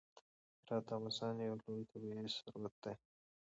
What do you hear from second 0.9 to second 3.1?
افغانستان یو لوی طبعي ثروت دی.